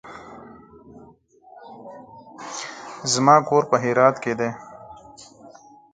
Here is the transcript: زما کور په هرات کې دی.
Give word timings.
زما 3.13 3.35
کور 3.47 3.63
په 3.71 3.77
هرات 3.83 4.15
کې 4.23 4.33
دی. 4.39 4.49